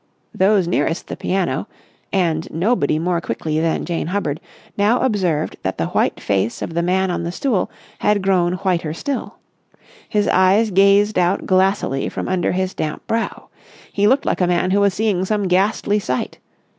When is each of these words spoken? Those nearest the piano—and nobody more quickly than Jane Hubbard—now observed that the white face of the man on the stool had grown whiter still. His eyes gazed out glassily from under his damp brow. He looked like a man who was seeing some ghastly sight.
Those 0.33 0.67
nearest 0.67 1.09
the 1.09 1.15
piano—and 1.15 2.49
nobody 2.49 2.97
more 2.97 3.21
quickly 3.21 3.59
than 3.59 3.85
Jane 3.85 4.07
Hubbard—now 4.07 4.99
observed 4.99 5.57
that 5.61 5.77
the 5.77 5.89
white 5.89 6.19
face 6.19 6.63
of 6.63 6.73
the 6.73 6.81
man 6.81 7.11
on 7.11 7.21
the 7.21 7.31
stool 7.31 7.69
had 7.99 8.23
grown 8.23 8.53
whiter 8.53 8.95
still. 8.95 9.35
His 10.09 10.27
eyes 10.27 10.71
gazed 10.71 11.19
out 11.19 11.45
glassily 11.45 12.09
from 12.09 12.27
under 12.27 12.51
his 12.53 12.73
damp 12.73 13.05
brow. 13.05 13.49
He 13.93 14.07
looked 14.07 14.25
like 14.25 14.41
a 14.41 14.47
man 14.47 14.71
who 14.71 14.79
was 14.81 14.95
seeing 14.95 15.23
some 15.23 15.47
ghastly 15.47 15.99
sight. 15.99 16.39